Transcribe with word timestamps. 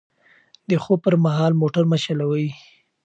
د 0.69 0.71
خوب 0.83 0.99
پر 1.05 1.15
مهال 1.23 1.53
موټر 1.61 1.83
مه 1.91 1.97
چلوئ. 2.03 2.47